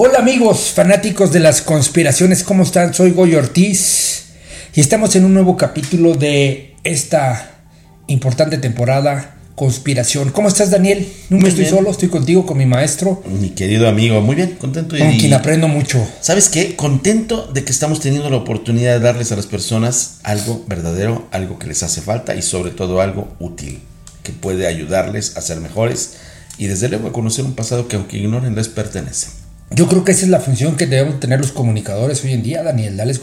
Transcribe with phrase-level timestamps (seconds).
[0.00, 2.94] Hola amigos fanáticos de las conspiraciones, ¿cómo están?
[2.94, 4.26] Soy Goy Ortiz
[4.72, 7.64] y estamos en un nuevo capítulo de esta
[8.06, 10.30] importante temporada Conspiración.
[10.30, 11.04] ¿Cómo estás Daniel?
[11.30, 11.74] Nunca Muy estoy bien.
[11.74, 15.34] solo, estoy contigo, con mi maestro, Mi querido amigo, muy bien, contento y con quien
[15.34, 16.06] aprendo mucho.
[16.20, 16.76] ¿Sabes qué?
[16.76, 21.58] Contento de que estamos teniendo la oportunidad de darles a las personas algo verdadero, algo
[21.58, 23.80] que les hace falta y sobre todo algo útil,
[24.22, 26.18] que puede ayudarles a ser mejores
[26.56, 29.37] y desde luego a conocer un pasado que aunque ignoren les pertenece.
[29.70, 32.62] Yo creo que esa es la función que debemos tener los comunicadores hoy en día,
[32.62, 33.20] Daniel, darles,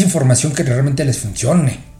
[0.00, 1.62] información que realmente les funcione.
[1.72, 1.92] ¿no?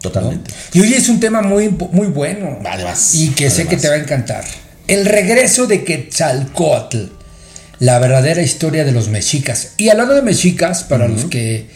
[0.00, 0.50] Totalmente.
[0.72, 2.58] Y hoy es un tema muy, muy bueno.
[2.64, 4.44] Además, Y que sé que te va a encantar.
[4.88, 6.98] El regreso de Quetzalcoatl.
[7.78, 9.72] La verdadera historia de los mexicas.
[9.76, 11.66] Y hablando de mexicas, para los que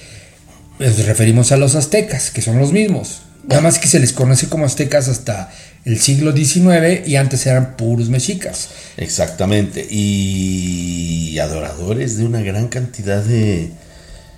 [0.79, 3.23] nos referimos a los aztecas, que son los mismos.
[3.47, 5.53] Nada más que se les conoce como aztecas hasta
[5.85, 8.69] el siglo XIX y antes eran puros mexicas.
[8.97, 9.87] Exactamente.
[9.91, 13.71] Y adoradores de una gran cantidad de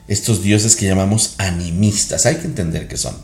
[0.09, 2.27] estos dioses que llamamos animistas.
[2.27, 3.17] Hay que entender qué son.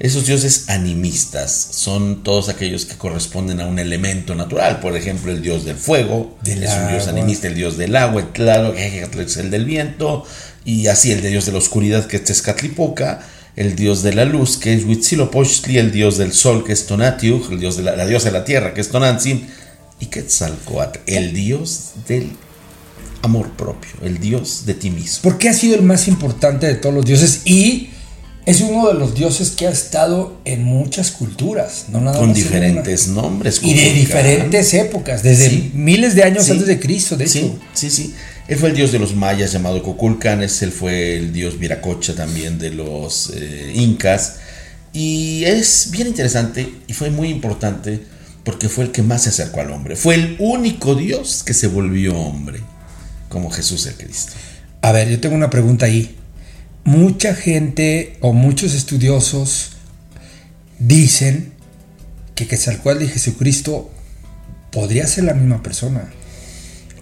[0.00, 4.80] Esos dioses animistas son todos aquellos que corresponden a un elemento natural.
[4.80, 8.28] Por ejemplo, el dios del fuego Del es un dios animista, el dios del agua,
[8.34, 10.24] es el del viento,
[10.64, 13.20] y así el dios de la oscuridad que es Tezcatlipoca,
[13.56, 17.40] el dios de la luz que es Huitzilopochtli, el dios del sol que es Tonatiuh,
[17.52, 19.46] el dios de la, la diosa de la tierra que es Tonantzin,
[20.00, 22.30] y Quetzalcoatl, el dios del
[23.22, 25.20] amor propio, el dios de ti mismo.
[25.22, 27.90] Porque ha sido el más importante de todos los dioses y
[28.44, 32.36] es uno de los dioses que ha estado en muchas culturas, no nada Con más
[32.36, 33.60] diferentes nombres.
[33.62, 35.70] Y de diferentes épocas, desde Sí.
[35.74, 36.50] miles de años Sí.
[36.52, 37.58] antes de Cristo, de Sí, hecho.
[37.72, 38.14] sí, sí.
[38.46, 42.58] Él fue el dios de los mayas llamado Coculcanes, él fue el dios Viracocha también
[42.58, 44.36] de los eh, incas.
[44.92, 48.00] Y es bien interesante y fue muy importante
[48.44, 49.96] porque fue el que más se acercó al hombre.
[49.96, 52.60] Fue el único dios que se volvió hombre,
[53.30, 54.34] como Jesús el Cristo.
[54.82, 56.16] A ver, yo tengo una pregunta ahí.
[56.84, 59.70] Mucha gente o muchos estudiosos
[60.78, 61.54] dicen
[62.34, 63.90] que Quetzalcóatl y Jesucristo
[64.70, 66.12] podría ser la misma persona.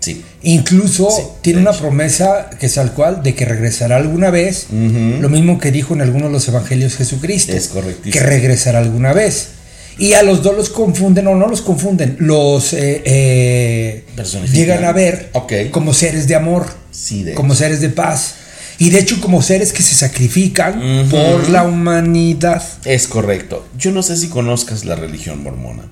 [0.02, 0.22] Sí.
[0.42, 4.66] Incluso Sí, tiene una promesa Quetzalcóatl de que regresará alguna vez.
[4.70, 7.52] Lo mismo que dijo en algunos de los evangelios Jesucristo.
[7.52, 8.12] Es correctísimo.
[8.12, 9.48] Que regresará alguna vez.
[9.98, 14.04] Y a los dos los confunden, o no los confunden, los eh, eh,
[14.50, 15.30] llegan a ver
[15.70, 18.34] como seres de amor, Sí, de como seres de paz.
[18.78, 22.62] Y de hecho como seres que se sacrifican por la humanidad.
[22.84, 23.66] Es correcto.
[23.78, 25.84] Yo no sé si conozcas la religión mormona,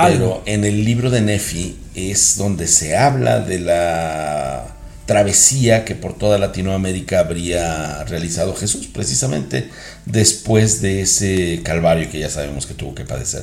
[0.00, 0.42] Algo.
[0.42, 4.76] pero en el libro de Nefi es donde se habla de la
[5.10, 9.68] travesía que por toda Latinoamérica habría realizado Jesús, precisamente
[10.06, 13.42] después de ese calvario que ya sabemos que tuvo que padecer.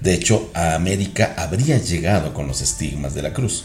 [0.00, 3.64] De hecho, a América habría llegado con los estigmas de la cruz.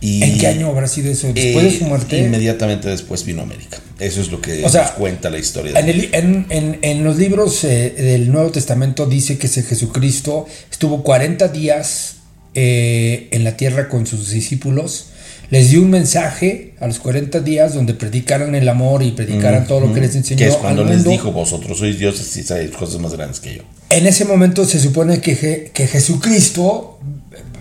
[0.00, 1.32] Y ¿En qué año habrá sido eso?
[1.32, 2.18] Después de eh, su muerte.
[2.20, 3.78] Inmediatamente después vino América.
[3.98, 5.72] Eso es lo que O sea, nos cuenta la historia.
[5.72, 9.62] de En, el- en- en- en los libros eh, del Nuevo Testamento dice que ese
[9.64, 12.14] Jesucristo estuvo 40 días
[12.54, 15.06] eh, en la tierra con sus discípulos.
[15.50, 19.80] Les dio un mensaje a los 40 días donde predicaran el amor y predicaran todo
[19.80, 20.38] lo que les enseñó.
[20.38, 21.10] Que es cuando al les mundo.
[21.10, 23.62] dijo, vosotros sois dioses y sabéis cosas más grandes que yo.
[23.90, 26.98] En ese momento se supone que, Je- que Jesucristo,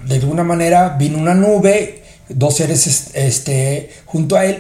[0.08, 4.60] de alguna manera, vino una nube, dos seres es- este, junto a él,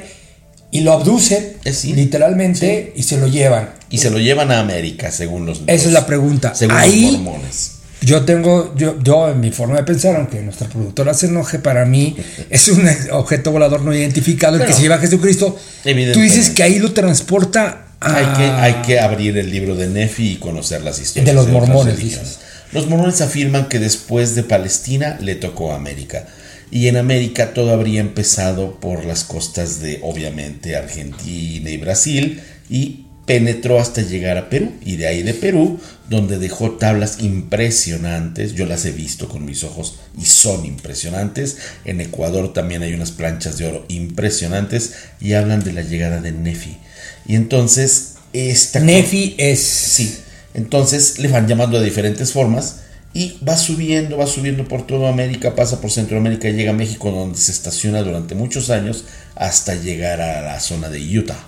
[0.72, 1.94] y lo abducen, Eh, sí.
[1.94, 3.70] literalmente, y se lo llevan.
[3.90, 6.54] Y se lo llevan a América, según los Esa es la pregunta.
[6.56, 7.72] Según Ahí- los mormones.
[8.02, 11.84] Yo tengo, yo, yo en mi forma de pensar, aunque nuestra productora se enoje, para
[11.86, 12.16] mí
[12.50, 15.58] es un objeto volador no identificado el que se lleva a Jesucristo.
[15.84, 18.16] Tú dices que ahí lo transporta a...
[18.16, 21.48] Hay, que, hay que abrir el libro de Nefi y conocer las historias De los
[21.48, 22.38] mormones, dices.
[22.72, 26.28] Los mormones afirman que después de Palestina le tocó a América.
[26.70, 33.06] Y en América todo habría empezado por las costas de, obviamente, Argentina y Brasil y
[33.26, 34.74] penetró hasta llegar a Perú.
[34.84, 35.80] Y de ahí de Perú,
[36.10, 38.54] donde dejó tablas impresionantes.
[38.54, 41.58] Yo las he visto con mis ojos y son impresionantes.
[41.86, 46.32] En Ecuador también hay unas planchas de oro impresionantes y hablan de la llegada de
[46.32, 46.78] Nefi.
[47.26, 49.60] Y entonces esta Nefi es...
[49.60, 50.18] Sí.
[50.54, 52.78] Entonces le van llamando de diferentes formas
[53.14, 57.38] y va subiendo, va subiendo por toda América, pasa por Centroamérica llega a México donde
[57.38, 59.06] se estaciona durante muchos años
[59.36, 61.40] hasta llegar a la zona de Utah,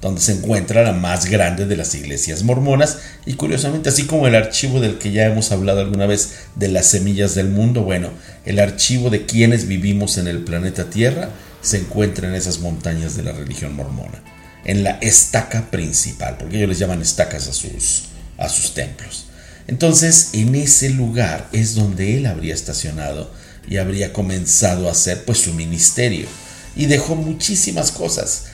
[0.00, 4.34] donde se encuentra la más grande de las iglesias mormonas y curiosamente así como el
[4.34, 8.10] archivo del que ya hemos hablado alguna vez de las semillas del mundo, bueno,
[8.44, 11.30] el archivo de quienes vivimos en el planeta Tierra
[11.60, 14.22] se encuentra en esas montañas de la religión mormona,
[14.64, 18.04] en la estaca principal, porque ellos les llaman estacas a sus,
[18.38, 19.25] a sus templos.
[19.68, 23.30] Entonces, en ese lugar es donde él habría estacionado
[23.68, 26.26] y habría comenzado a hacer pues su ministerio.
[26.78, 28.44] y dejó muchísimas cosas.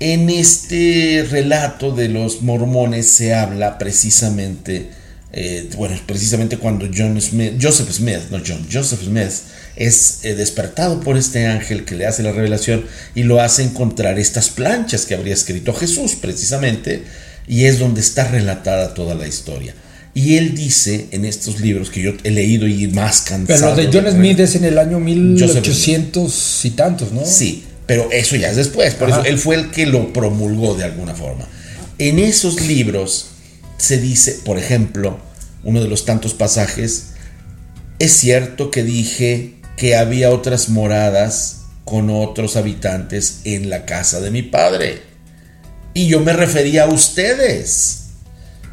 [0.00, 4.90] En este relato de los mormones se habla precisamente,
[5.32, 7.18] eh, bueno, precisamente cuando John
[7.60, 9.32] Joseph Smith, no John, Joseph Smith
[9.76, 14.18] es eh, despertado por este ángel que le hace la revelación y lo hace encontrar
[14.18, 17.04] estas planchas que habría escrito Jesús precisamente,
[17.46, 19.74] y es donde está relatada toda la historia.
[20.16, 23.76] Y él dice en estos libros que yo he leído y más cansado.
[23.76, 27.20] Pero de John Smith es en el año 1800 y tantos, ¿no?
[27.26, 28.94] Sí, pero eso ya es después.
[28.94, 31.46] Por eso él fue el que lo promulgó de alguna forma.
[31.98, 33.26] En esos libros
[33.76, 35.18] se dice, por ejemplo,
[35.64, 37.08] uno de los tantos pasajes,
[37.98, 44.30] es cierto que dije que había otras moradas con otros habitantes en la casa de
[44.30, 45.02] mi padre.
[45.92, 48.05] Y yo me refería a ustedes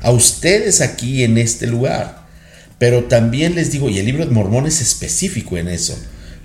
[0.04, 2.28] a ustedes aquí en este lugar.
[2.78, 5.98] Pero también les digo, y el libro de Mormón es específico en eso,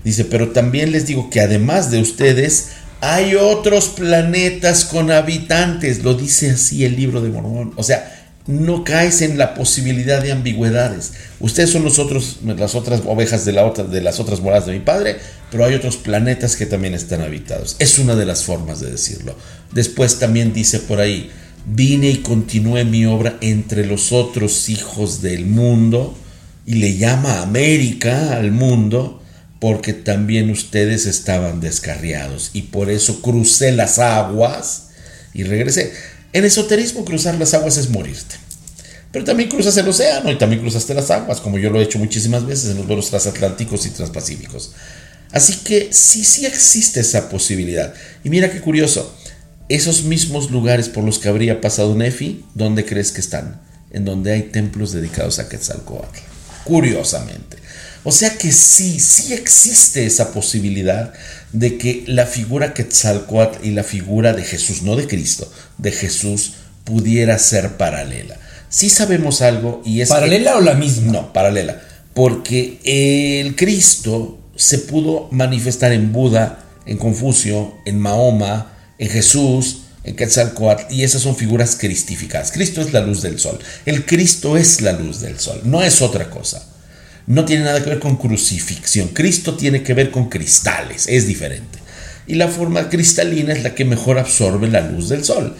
[0.04, 2.68] dice, pero también les digo que además de ustedes,
[3.00, 7.72] hay otros planetas con habitantes, lo dice así el libro de Mormón.
[7.76, 8.14] O sea,
[8.48, 11.12] no caes en la posibilidad de ambigüedades.
[11.38, 14.72] Ustedes son los otros, las otras ovejas de, la otra, de las otras moradas de
[14.72, 15.18] mi padre,
[15.50, 17.76] pero hay otros planetas que también están habitados.
[17.78, 19.36] Es una de las formas de decirlo.
[19.72, 21.30] Después también dice por ahí,
[21.66, 26.16] vine y continué mi obra entre los otros hijos del mundo
[26.66, 29.22] y le llama América al mundo
[29.60, 34.88] porque también ustedes estaban descarriados y por eso crucé las aguas
[35.34, 35.92] y regresé.
[36.32, 38.36] En esoterismo cruzar las aguas es morirte.
[39.10, 41.98] Pero también cruzas el océano y también cruzaste las aguas, como yo lo he hecho
[41.98, 44.72] muchísimas veces en los vuelos transatlánticos y transpacíficos.
[45.32, 47.94] Así que sí, sí existe esa posibilidad.
[48.22, 49.14] Y mira qué curioso,
[49.68, 53.60] esos mismos lugares por los que habría pasado Nefi, ¿dónde crees que están?
[53.90, 56.18] En donde hay templos dedicados a Quetzalcoatl.
[56.64, 57.58] Curiosamente.
[58.04, 61.12] O sea que sí, sí existe esa posibilidad
[61.52, 66.54] de que la figura Quetzalcoatl y la figura de Jesús, no de Cristo, de Jesús,
[66.84, 68.36] pudiera ser paralela.
[68.70, 70.08] Sí sabemos algo y es...
[70.08, 71.12] ¿Paralela o la misma?
[71.12, 71.82] No, paralela.
[72.14, 80.16] Porque el Cristo se pudo manifestar en Buda, en Confucio, en Mahoma, en Jesús, en
[80.16, 82.52] Quetzalcoatl, y esas son figuras cristificadas.
[82.52, 83.58] Cristo es la luz del sol.
[83.86, 86.66] El Cristo es la luz del sol, no es otra cosa.
[87.26, 89.08] No tiene nada que ver con crucifixión.
[89.08, 91.78] Cristo tiene que ver con cristales, es diferente.
[92.26, 95.54] Y la forma cristalina es la que mejor absorbe la luz del sol.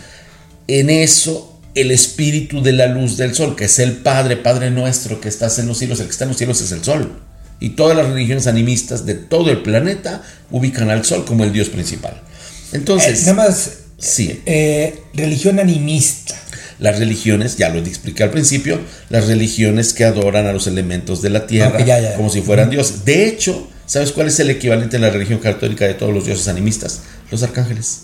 [0.66, 5.20] En eso, el espíritu de la luz del sol, que es el Padre, Padre nuestro
[5.20, 7.20] que estás en los cielos, el que está en los cielos es el sol.
[7.60, 11.68] Y todas las religiones animistas de todo el planeta ubican al sol como el Dios
[11.68, 12.22] principal.
[12.72, 13.22] Entonces.
[13.22, 13.70] Eh, nada más.
[13.98, 14.42] Sí.
[14.46, 16.34] Eh, religión animista.
[16.78, 18.80] Las religiones, ya lo expliqué al principio,
[19.10, 21.84] las religiones que adoran a los elementos de la tierra
[22.16, 23.04] como si fueran dioses.
[23.04, 26.46] De hecho, ¿sabes cuál es el equivalente en la religión católica de todos los dioses
[26.46, 27.00] animistas?
[27.32, 28.02] Los arcángeles.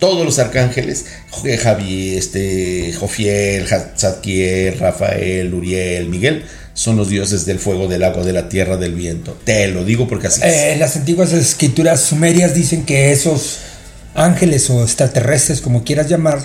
[0.00, 1.04] Todos los arcángeles,
[1.62, 3.66] Javier, este, Jofiel,
[3.96, 8.94] Zadkiel, Rafael, Uriel, Miguel, son los dioses del fuego, del agua, de la tierra, del
[8.94, 9.36] viento.
[9.44, 10.54] Te lo digo porque así es.
[10.54, 13.58] Eh, las antiguas escrituras sumerias dicen que esos
[14.14, 16.40] ángeles o extraterrestres, como quieras llamar,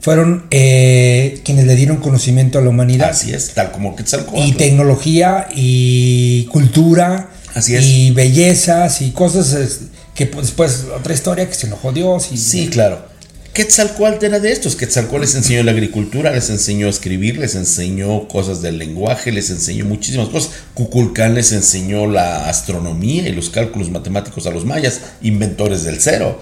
[0.00, 3.10] fueron eh, quienes le dieron conocimiento a la humanidad.
[3.10, 4.46] Así es, tal como Quetzalcóatl.
[4.46, 7.30] Y tecnología y cultura.
[7.54, 7.84] Así es.
[7.84, 9.78] Y bellezas y cosas
[10.14, 12.30] que pues, después otra historia que se enojó Dios.
[12.32, 13.12] Y, sí, claro.
[13.52, 14.74] Quetzalcóatl era de estos.
[14.74, 19.50] Quetzalcóatl les enseñó la agricultura, les enseñó a escribir, les enseñó cosas del lenguaje, les
[19.50, 20.50] enseñó muchísimas cosas.
[20.74, 26.40] Cuculcán les enseñó la astronomía y los cálculos matemáticos a los mayas, inventores del cero.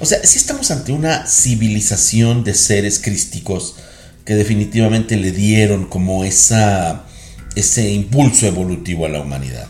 [0.00, 3.76] O sea, si estamos ante una civilización de seres crísticos
[4.24, 7.04] que definitivamente le dieron como esa,
[7.56, 9.68] ese impulso evolutivo a la humanidad.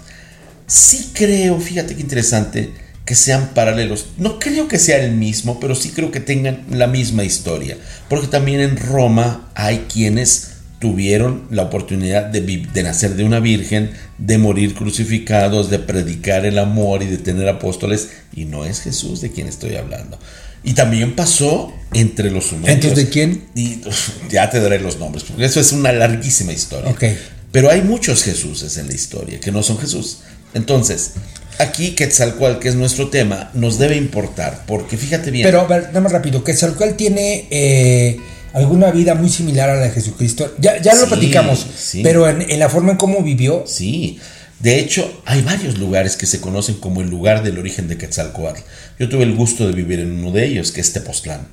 [0.67, 2.73] Sí creo, fíjate qué interesante,
[3.09, 4.09] que sean paralelos.
[4.19, 7.79] No creo que sea el mismo, pero sí creo que tengan la misma historia.
[8.11, 13.93] Porque también en Roma hay quienes tuvieron la oportunidad de, de, nacer de una virgen,
[14.19, 19.23] de morir crucificados, de predicar el amor y de tener apóstoles, y no es Jesús
[19.23, 20.19] de quien estoy hablando.
[20.63, 22.69] Y también pasó entre los humanos.
[22.69, 23.49] ¿Entonces de quién?
[23.55, 23.81] Y,
[24.29, 26.91] ya te daré los nombres, porque eso es una larguísima historia.
[26.91, 27.17] Okay.
[27.53, 30.19] Pero hay muchos Jesuses en la historia que no son Jesús.
[30.53, 31.13] Entonces,
[31.59, 35.45] aquí Quetzalcoatl, que es nuestro tema, nos debe importar, porque fíjate bien.
[35.45, 37.47] Pero, a ver, más rápido, Quetzalcoatl tiene...
[37.51, 38.19] Eh,
[38.53, 40.55] alguna vida muy similar a la de Jesucristo.
[40.59, 41.67] Ya, ya lo platicamos,
[42.03, 43.65] pero en, la forma en cómo vivió.
[43.67, 44.19] Sí.
[44.61, 48.61] De hecho, hay varios lugares que se conocen como el lugar del origen de Quetzalcoatl.
[48.99, 51.47] Yo tuve el gusto de vivir en uno de ellos, que es Tepoztlán.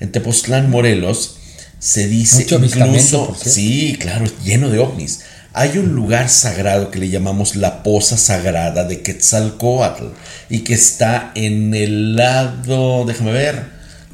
[0.00, 1.38] En Tepoztlán, Morelos,
[1.78, 5.20] se dice incluso, sí, claro, lleno de ovnis.
[5.54, 10.04] Hay un lugar sagrado que le llamamos la poza sagrada de Quetzalcoatl
[10.48, 13.66] y que está en el lado, déjame ver,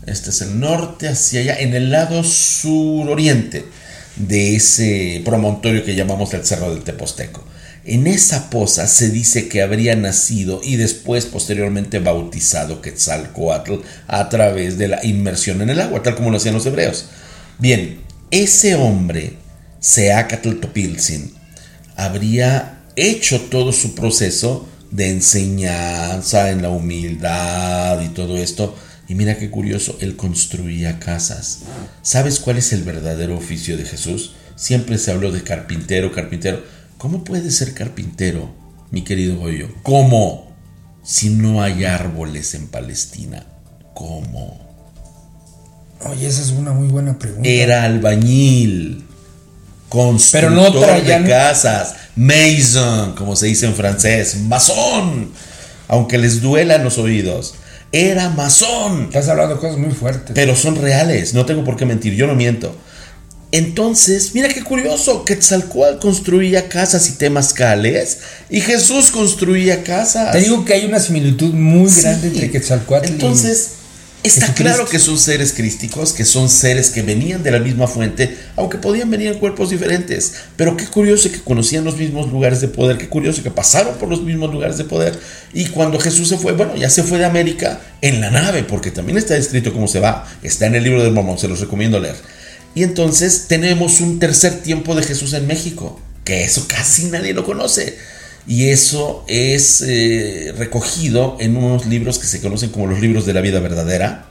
[0.06, 3.66] este es el norte hacia allá, en el lado suroriente
[4.16, 7.44] de ese promontorio que llamamos el Cerro del Teposteco.
[7.84, 13.76] En esa poza se dice que habría nacido y después posteriormente bautizado Quetzalcoatl
[14.08, 17.06] a través de la inmersión en el agua, tal como lo hacían los hebreos.
[17.58, 19.34] Bien, ese hombre,
[19.80, 21.32] Seacatl Topilzin,
[21.96, 28.76] habría hecho todo su proceso de enseñanza en la humildad y todo esto.
[29.08, 31.60] Y mira qué curioso, él construía casas.
[32.02, 34.34] ¿Sabes cuál es el verdadero oficio de Jesús?
[34.54, 36.62] Siempre se habló de carpintero, carpintero.
[36.98, 38.50] ¿Cómo puede ser carpintero,
[38.90, 39.68] mi querido Goyo?
[39.82, 40.52] ¿Cómo?
[41.02, 43.46] Si no hay árboles en Palestina.
[43.94, 44.58] ¿Cómo?
[46.04, 47.48] Oye, esa es una muy buena pregunta.
[47.48, 49.07] Era albañil.
[49.88, 51.94] Constructor Pero no traían- de casas.
[52.16, 54.36] Mason, como se dice en francés.
[54.42, 55.30] Masón.
[55.88, 57.54] Aunque les duelan los oídos.
[57.92, 59.04] Era masón.
[59.04, 60.32] Estás hablando de cosas muy fuertes.
[60.34, 62.76] Pero son reales, no tengo por qué mentir, yo no miento.
[63.50, 68.18] Entonces, mira qué curioso, Quetzalcóatl construía casas y temazcales
[68.50, 70.32] y Jesús construía casas.
[70.32, 72.02] Te digo que hay una similitud muy Sí.
[72.02, 73.70] grande entre Quetzalcoatl y- Entonces,
[74.28, 78.36] está claro que son seres crísticos, que son seres que venían de la misma fuente,
[78.56, 80.34] aunque podían venir en cuerpos diferentes.
[80.56, 84.08] Pero qué curioso que conocían los mismos lugares de poder, qué curioso que pasaron por
[84.08, 85.18] los mismos lugares de poder.
[85.52, 88.90] Y cuando Jesús se fue, bueno, ya se fue de América en la nave, porque
[88.90, 90.26] también está escrito cómo se va.
[90.42, 92.16] Está en el libro del Mormón, se los recomiendo leer.
[92.74, 97.44] Y entonces tenemos un tercer tiempo de Jesús en México, que eso casi nadie lo
[97.44, 97.96] conoce.
[98.46, 103.34] Y eso es eh, recogido en unos libros que se conocen como los libros de
[103.34, 104.26] la vida verdadera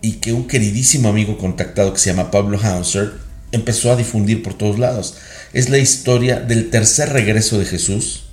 [0.00, 3.12] y que un queridísimo amigo contactado que se llama Pablo Hauser
[3.52, 5.14] empezó a difundir por todos lados.
[5.52, 8.24] Es la historia del tercer regreso de Jesús,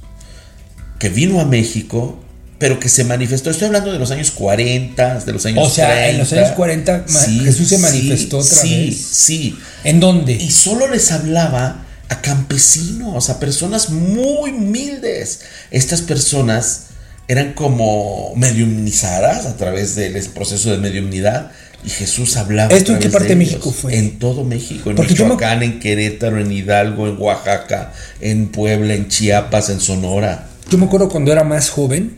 [0.97, 2.19] que vino a México,
[2.57, 3.51] pero que se manifestó.
[3.51, 7.05] Estoy hablando de los años 40, de los años O sea, en los años 40
[7.07, 8.97] ma- Jesús se manifestó otra sí, vez.
[8.97, 10.33] Sí, ¿En dónde?
[10.33, 15.41] y solo les hablaba a campesinos, a personas muy humildes.
[15.71, 16.85] Estas personas
[17.27, 21.51] eran como mediumnizadas a través del proceso de mediumnidad
[21.85, 22.73] y Jesús hablaba.
[22.73, 23.35] ¿Esto en qué parte de.
[23.35, 23.95] México fue?
[23.97, 28.47] En todo México, en Porque yo me- Michoacán, en Querétaro, en Hidalgo, en Oaxaca, en
[28.49, 30.49] Puebla, en Chiapas, en Sonora.
[30.69, 32.17] Yo me acuerdo cuando era más joven,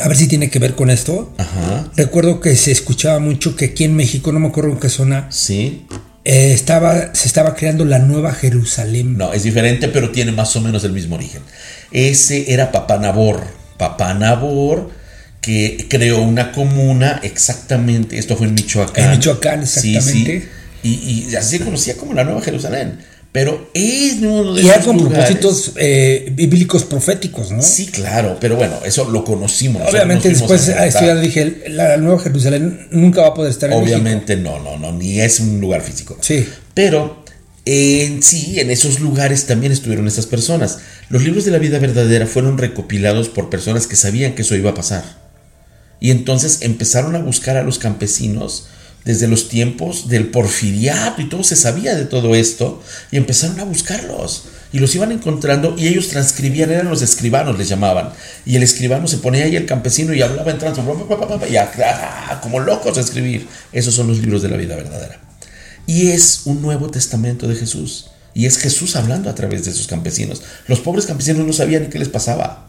[0.00, 1.34] a ver si tiene que ver con esto.
[1.36, 4.88] Ajá, Recuerdo que se escuchaba mucho que aquí en México, no me acuerdo en qué
[4.88, 5.86] zona, sí.
[6.24, 9.16] Eh, estaba, se estaba creando la Nueva Jerusalén.
[9.16, 11.42] No, es diferente, pero tiene más o menos el mismo origen.
[11.90, 13.42] Ese era Papá Nabor.
[13.78, 14.90] Papá Nabor
[15.40, 19.04] que creó una comuna exactamente, esto fue en Michoacán.
[19.04, 20.40] En Michoacán, Sí, exactamente.
[20.40, 20.88] sí.
[20.88, 22.98] Y, y así se conocía como la Nueva Jerusalén.
[23.34, 27.60] Pero es uno de Y esos con lugares- propósitos eh, bíblicos proféticos, ¿no?
[27.62, 29.82] Sí, claro, pero bueno, eso lo conocimos.
[29.90, 33.96] Obviamente después a estudiar dije, la Nueva Jerusalén nunca va a poder estar en México.
[33.96, 36.16] Obviamente no, no, no, ni es un lugar físico.
[36.20, 36.46] Sí.
[36.74, 37.24] Pero
[37.64, 40.78] en sí, en esos lugares también estuvieron estas personas.
[41.08, 44.70] Los libros de la vida verdadera fueron recopilados por personas que sabían que eso iba
[44.70, 45.02] a pasar.
[45.98, 48.68] Y entonces empezaron a buscar a los campesinos
[49.04, 53.64] desde los tiempos del porfiriato y todo se sabía de todo esto y empezaron a
[53.64, 58.12] buscarlos y los iban encontrando y ellos transcribían, eran los escribanos les llamaban
[58.44, 62.60] y el escribano se ponía ahí el campesino y hablaba en trance y ah, como
[62.60, 63.46] locos a escribir.
[63.72, 65.20] Esos son los libros de la vida verdadera.
[65.86, 68.10] Y es un nuevo testamento de Jesús.
[68.32, 70.42] Y es Jesús hablando a través de esos campesinos.
[70.66, 72.68] Los pobres campesinos no sabían ni qué les pasaba.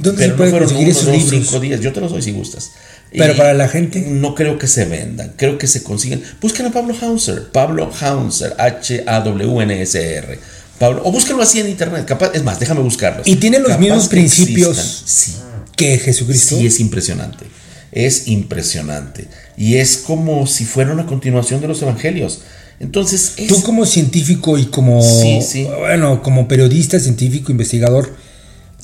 [0.00, 1.48] ¿Dónde Pero se no puede fueron conseguir uno, esos dos, libros?
[1.48, 1.80] cinco días.
[1.80, 2.70] Yo te los doy si gustas.
[3.12, 4.00] Pero Y para la gente.
[4.00, 5.32] No creo que se vendan.
[5.36, 6.22] Creo que se consiguen.
[6.40, 7.50] Busquen a Pablo Hauser.
[7.52, 8.54] Pablo Hauser.
[8.58, 10.38] H-A-W-N-S-R.
[10.78, 11.02] Pablo.
[11.04, 12.04] O búsquenlo así en internet.
[12.06, 13.26] Capaz, es más, déjame buscarlos.
[13.26, 15.02] Y tiene los Capaz mismos principios.
[15.04, 15.32] Sí.
[15.76, 16.56] Que Jesucristo.
[16.56, 17.46] Sí, es impresionante.
[17.92, 19.26] Es impresionante.
[19.56, 22.40] Y es como si fuera una continuación de los evangelios.
[22.78, 25.64] Entonces, es- Tú como científico y como Sí, sí.
[25.78, 28.14] bueno, como periodista, científico, investigador,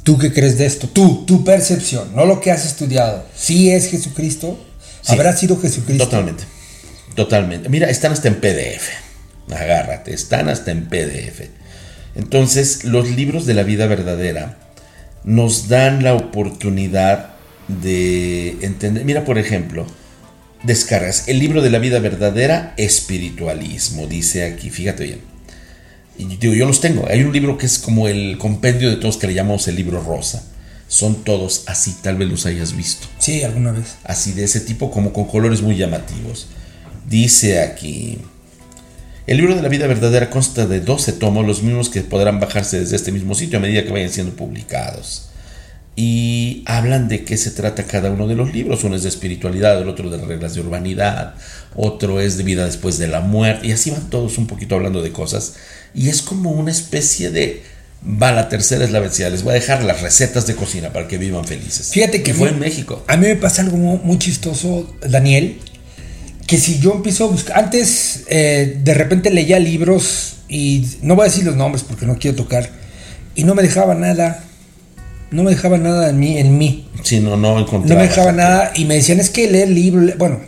[0.07, 0.89] ¿tú qué crees de esto?
[0.89, 3.27] Tú, tu percepción, no lo que has estudiado.
[3.35, 4.57] ¿Sí es Jesucristo?
[5.03, 5.13] Sí.
[5.13, 6.05] ¿Habrá sido Jesucristo?
[6.05, 6.45] Totalmente.
[7.17, 7.69] Totalmente.
[7.69, 8.89] Mira, están hasta en PDF.
[9.53, 11.49] Agárrate, están hasta en PDF.
[12.15, 14.59] Entonces, los libros de la vida verdadera
[15.25, 17.31] nos dan la oportunidad
[17.67, 19.05] de entender.
[19.05, 19.87] Mira, por ejemplo,
[20.63, 25.36] descargas el libro de la vida verdadera, espiritualismo, dice aquí, fíjate bien.
[26.19, 27.07] Y digo, yo los tengo.
[27.09, 30.03] Hay un libro que es como el compendio de todos que le llamamos el libro
[30.03, 30.43] rosa.
[30.89, 33.97] Son todos así, tal vez los hayas visto Sí, alguna vez.
[34.05, 36.47] así de ese tipo, como con colores muy llamativos.
[37.09, 38.19] Dice aquí,
[39.27, 42.79] El libro de la vida verdadera consta de 12 tomos, los mismos que podrán bajarse
[42.79, 45.29] desde este mismo sitio a medida que vayan siendo publicados.
[45.99, 48.85] Y hablan de qué se trata cada uno de los libros.
[48.85, 51.35] Uno es de espiritualidad, el otro de reglas de urbanidad,
[51.75, 53.67] otro es de vida después de la muerte.
[53.67, 55.55] Y así van todos un poquito hablando de cosas.
[55.95, 57.63] Y es como una especie de...
[58.07, 59.31] Va, la tercera es la vencida.
[59.31, 61.89] Les voy a dejar las recetas de cocina para que vivan felices.
[61.93, 63.03] Fíjate que fue en México.
[63.09, 65.59] A mí me pasa algo muy chistoso, Daniel
[66.47, 71.25] que si yo empiezo a buscar, antes eh, de repente leía libros y no voy
[71.27, 72.71] a decir los nombres porque no quiero tocar,
[73.35, 74.45] y no me dejaba nada,
[75.31, 76.89] no me dejaba nada en mí, en mí.
[77.03, 77.95] Sí, no, no encontraba.
[77.95, 80.41] No me dejaba nada y me decían, es que leer libros, bueno,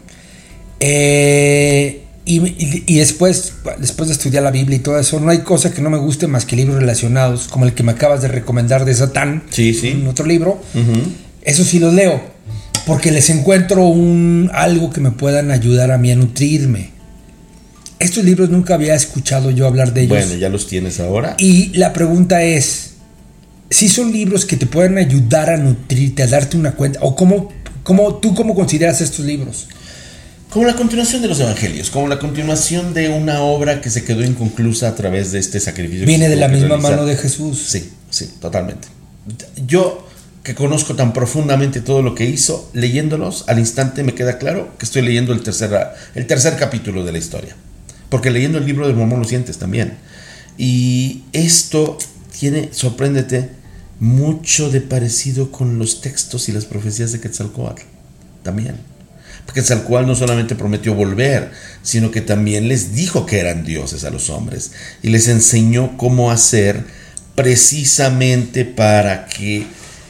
[0.81, 5.81] eh, y, después, después de estudiar la Biblia y todo eso, no hay cosa que
[5.81, 8.95] no me guste más que libros relacionados, como el que me acabas de recomendar de
[8.95, 10.05] Satán, sí, sí.
[10.07, 10.61] otro libro.
[11.43, 12.39] Eso sí los leo
[12.89, 16.89] porque les encuentro un, algo que me puedan ayudar a mí a nutrirme.
[17.99, 20.17] Estos libros nunca había escuchado yo hablar de ellos.
[20.17, 21.37] Bueno, ya los tienes ahora.
[21.39, 22.88] Y la pregunta es,
[23.71, 27.53] si son libros que te pueden ayudar a nutrirte, a darte una cuenta, o cómo,
[27.83, 29.69] cómo tú cómo consideras estos libros?
[30.51, 34.25] Como la continuación de los evangelios, como la continuación de una obra que se quedó
[34.25, 36.07] inconclusa a través de este sacrificio.
[36.07, 37.67] Viene de la misma mano de Jesús.
[37.69, 38.89] Sí, sí, totalmente.
[39.67, 40.07] Yo
[40.43, 44.87] que conozco tan profundamente todo lo que hizo, leyéndolos, al instante me queda claro que
[44.87, 45.71] estoy leyendo el tercer,
[46.15, 47.55] el tercer capítulo de la historia.
[48.09, 49.99] Porque leyendo el libro de Mormón lo sientes también.
[50.57, 51.99] Y esto
[52.39, 53.51] tiene, sorpréndete,
[54.01, 57.83] mucho de parecido con los textos y las profecías de Quetzalcoatl.
[58.43, 58.77] También.
[59.53, 61.51] Quetzalcoatl no solamente prometió volver,
[61.83, 64.73] sino que también les dijo que eran dioses a los hombres.
[65.03, 66.85] Y les enseñó cómo hacer
[67.35, 69.67] precisamente para que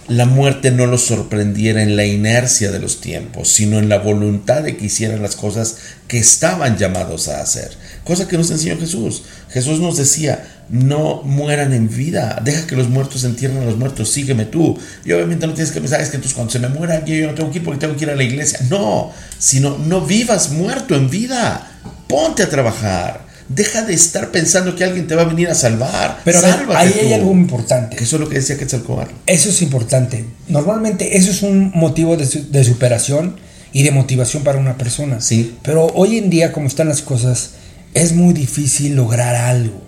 [0.08, 4.62] la muerte no los sorprendiera en la inercia de los tiempos, sino en la voluntad
[4.62, 5.76] de que hicieran las cosas
[6.08, 7.70] que estaban llamados a hacer.
[8.04, 9.22] Cosa que nos enseñó Jesús.
[9.50, 14.10] Jesús nos decía, no mueran en vida, deja que los muertos entierren a los muertos,
[14.10, 14.78] sígueme tú.
[15.04, 17.34] Y obviamente no tienes que pensar, es que entonces cuando se me muera yo no
[17.34, 18.60] tengo que ir porque tengo que ir a la iglesia.
[18.68, 24.84] No, sino no vivas muerto en vida, ponte a trabajar Deja de estar pensando que
[24.84, 26.20] alguien te va a venir a salvar.
[26.22, 26.40] Pero
[26.74, 27.96] ahí hay algo importante.
[27.96, 29.12] Que eso es lo que decía Quetzalcóatl.
[29.24, 30.26] Eso es importante.
[30.48, 33.36] Normalmente eso es un motivo de, superación
[33.72, 35.22] y de motivación para una persona.
[35.22, 35.56] Sí.
[35.62, 37.52] Pero hoy en día, como están las cosas,
[37.94, 39.82] es muy difícil lograr algo.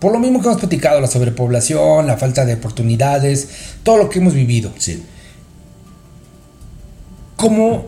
[0.00, 3.48] Por lo mismo que hemos platicado, la sobrepoblación, la falta de oportunidades,
[3.82, 4.72] todo lo que hemos vivido.
[4.78, 5.02] Sí.
[7.36, 7.86] ¿Cómo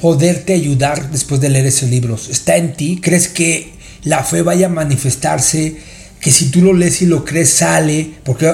[0.00, 2.28] poderte ayudar después de leer esos libros?
[2.28, 3.00] ¿Está en ti?
[3.02, 3.72] ¿Crees que
[4.04, 5.76] la fe vaya a manifestarse,
[6.20, 8.52] que si tú lo lees y lo crees sale, porque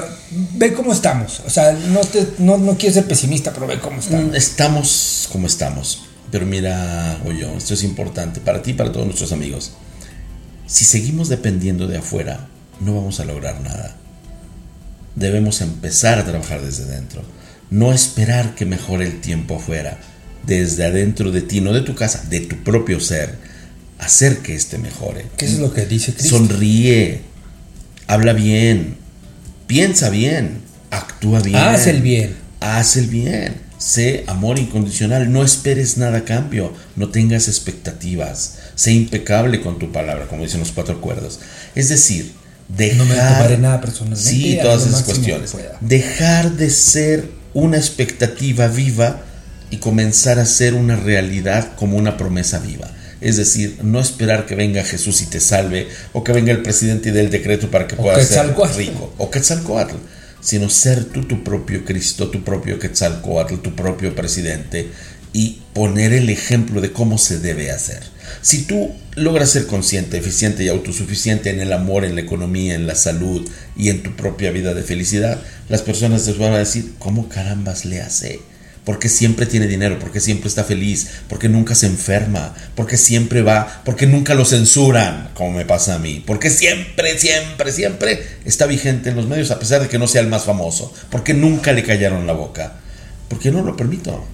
[0.55, 4.01] ve cómo estamos, o sea, no, te, no, no quiero ser pesimista, pero ve cómo
[4.01, 4.33] estamos.
[4.33, 9.07] Mm, estamos como estamos, pero mira, oye, esto es importante para ti y para todos
[9.07, 9.73] nuestros amigos.
[10.67, 12.49] Si seguimos dependiendo de afuera,
[12.81, 13.97] no vamos a lograr nada.
[15.15, 17.23] Debemos empezar a trabajar desde dentro,
[17.71, 19.99] no esperar que mejore el tiempo afuera,
[20.47, 23.37] desde adentro de ti, no de tu casa, de tu propio ser
[23.99, 25.27] hacer que éste mejore.
[25.37, 26.39] ¿Qué es lo que dice Cristo?
[26.39, 27.23] Sonríe,
[28.07, 28.97] habla bien,
[29.67, 31.57] piensa bien, actúa bien.
[31.57, 32.37] Haz el bien.
[32.61, 33.66] Haz el bien.
[33.79, 39.93] Sé amor incondicional, no esperes nada a cambio, no tengas expectativas, sé impecable con tu
[39.93, 41.41] palabra, como dicen los cuatro cuerdos.
[41.75, 42.33] Es decir,
[42.69, 42.97] dejar...
[42.97, 44.31] No me tomaré nada personalmente.
[44.31, 45.55] Sí, todas esas cuestiones.
[45.81, 49.23] Dejar de ser una expectativa viva
[49.71, 52.91] y comenzar a ser una realidad como una promesa viva.
[53.21, 57.09] Es decir, no esperar que venga Jesús y te salve, o que venga el presidente
[57.09, 59.97] y dé el decreto para que puedas ser rico, o Quetzalcoatl,
[60.47, 64.89] sino ser tú tu propio Cristo, tu propio Quetzalcoatl, tu propio presidente,
[65.33, 68.05] y poner el ejemplo de cómo se debe hacer.
[68.43, 72.87] Si tú logras ser consciente, eficiente y autosuficiente en el amor, en la economía, en
[72.87, 73.45] la salud
[73.77, 77.85] y en tu propia vida de felicidad, las personas te van a decir, ¿cómo carambas
[77.85, 78.39] le hace?
[78.87, 83.83] Porque siempre tiene dinero, porque siempre está feliz, porque nunca se enferma, porque siempre va,
[83.85, 89.11] porque nunca lo censuran, como me pasa a mí, porque siempre, siempre, siempre está vigente
[89.11, 91.83] en los medios a pesar de que no sea el más famoso, porque nunca le
[91.83, 92.75] callaron la boca,
[93.29, 94.25] porque no lo permito.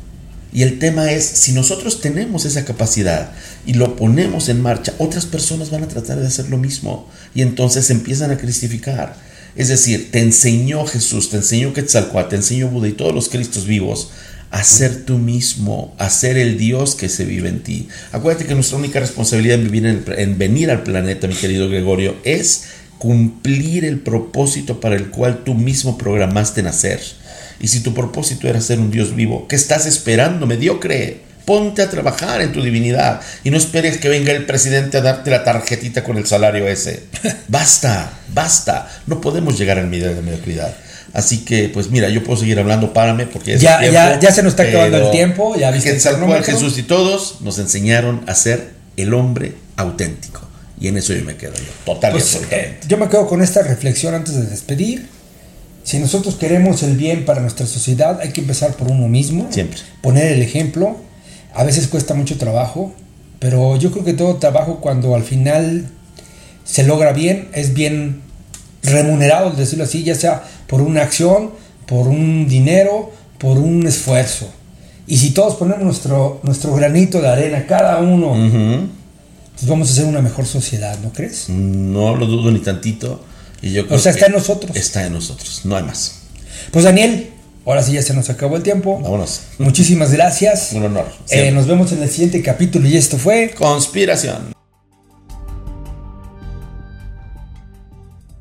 [0.52, 3.32] Y el tema es, si nosotros tenemos esa capacidad
[3.64, 7.08] y lo ponemos en marcha, otras personas van a tratar de hacer lo mismo.
[7.34, 9.16] Y entonces empiezan a cristificar.
[9.56, 13.66] Es decir, te enseñó Jesús, te enseñó Quetzalcoatl, te enseñó Buda y todos los Cristos
[13.66, 14.10] vivos
[14.52, 17.88] a ser tú mismo, a ser el Dios que se vive en ti.
[18.12, 22.64] Acuérdate que nuestra única responsabilidad en, en, venir al planeta, mi querido Gregorio, es
[22.98, 27.00] cumplir el propósito para el cual tú mismo programaste nacer.
[27.60, 31.22] Y si tu propósito era ser un Dios vivo, ¿qué estás esperando, mediocre?
[31.46, 35.30] Ponte a trabajar en tu divinidad y no esperes que venga el presidente a darte
[35.30, 37.04] la tarjetita con el salario ese.
[37.48, 38.88] Basta, basta.
[39.06, 40.74] No podemos llegar al nivel de mediocridad.
[41.12, 44.42] Así que, pues mira, yo puedo seguir hablando, párame, porque ya, tiempo, ya, ya, se
[44.42, 45.54] nos está acabando el tiempo.
[45.56, 50.40] Ya viste el Jesús y todos nos enseñaron a ser el hombre auténtico.
[50.80, 52.28] Y en eso yo me quedo yo, totalmente.
[52.38, 55.06] Pues, eh, yo me quedo con esta reflexión antes de despedir.
[55.84, 59.48] Si nosotros queremos el bien para nuestra sociedad, hay que empezar por uno mismo.
[59.50, 59.80] Siempre.
[60.00, 60.96] Poner el ejemplo.
[61.54, 62.94] A veces cuesta mucho trabajo,
[63.38, 65.86] pero yo creo que todo trabajo cuando al final
[66.64, 68.22] se logra bien, es bien
[68.82, 71.50] remunerado, decirlo así, ya sea por una acción,
[71.84, 74.50] por un dinero, por un esfuerzo.
[75.06, 78.32] Y si todos ponemos nuestro, nuestro granito de arena, cada uno,
[79.54, 81.50] pues vamos a ser una mejor sociedad, ¿no crees?
[81.50, 83.22] No lo dudo ni tantito.
[83.60, 84.74] Y yo o sea, está en nosotros.
[84.74, 86.22] Está en nosotros, no hay más.
[86.70, 87.28] Pues Daniel,
[87.66, 88.98] ahora sí ya se nos acabó el tiempo.
[88.98, 89.42] Vámonos.
[89.58, 90.72] Muchísimas gracias.
[90.72, 91.04] Un honor.
[91.28, 94.54] Eh, nos vemos en el siguiente capítulo y esto fue Conspiración.